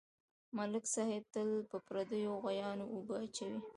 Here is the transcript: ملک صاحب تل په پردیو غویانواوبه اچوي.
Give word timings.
ملک 0.57 0.85
صاحب 0.95 1.23
تل 1.33 1.49
په 1.69 1.77
پردیو 1.87 2.39
غویانواوبه 2.43 3.15
اچوي. 3.23 3.59